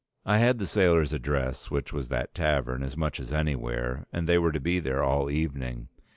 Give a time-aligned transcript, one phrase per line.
[0.25, 4.39] I had the sailors' address which was that tavern as much as anywhere, and they
[4.39, 5.89] were to be there all evening.